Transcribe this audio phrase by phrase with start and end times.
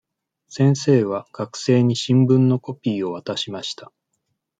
[0.47, 3.91] 先生は学生に新聞のコピーを渡しました。